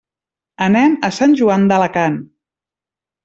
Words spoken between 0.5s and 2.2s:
Anem a Sant Joan d'Alacant.